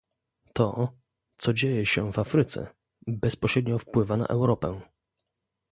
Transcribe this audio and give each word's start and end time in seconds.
To, 0.53 0.87
co 1.37 1.53
dzieje 1.53 1.85
się 1.85 2.11
w 2.11 2.19
Afryce, 2.19 2.73
bezpośrednio 3.07 3.79
wpływa 3.79 4.17
na 4.17 4.25
Europę 4.25 4.81